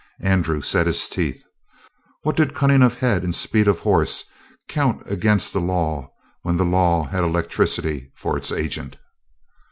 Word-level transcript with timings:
Andrew 0.23 0.61
set 0.61 0.87
his 0.87 1.07
teeth. 1.07 1.43
What 2.23 2.35
did 2.35 2.55
cunning 2.55 2.81
of 2.81 2.95
head 2.95 3.21
and 3.23 3.35
speed 3.35 3.67
of 3.67 3.81
horse 3.81 4.23
count 4.67 5.03
against 5.05 5.53
the 5.53 5.61
law 5.61 6.09
when 6.41 6.57
the 6.57 6.65
law 6.65 7.03
had 7.03 7.23
electricity 7.23 8.11
for 8.15 8.35
its 8.35 8.51
agent? 8.51 8.97